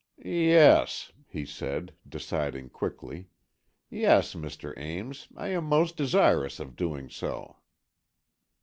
"Yes," 0.25 1.11
he 1.27 1.45
said, 1.45 1.93
deciding 2.09 2.69
quickly, 2.69 3.27
"yes, 3.91 4.33
Mr. 4.33 4.73
Ames, 4.75 5.27
I 5.37 5.49
am 5.49 5.65
most 5.65 5.95
desirous 5.95 6.59
of 6.59 6.75
doing 6.75 7.07
so." 7.07 7.57